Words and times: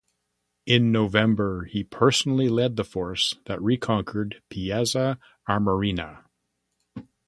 In 0.65 0.91
November 0.91 1.65
he 1.65 1.83
personally 1.83 2.49
led 2.49 2.75
the 2.75 2.83
force 2.83 3.35
that 3.45 3.61
reconquered 3.61 4.41
Piazza 4.49 5.19
Armerina. 5.47 6.23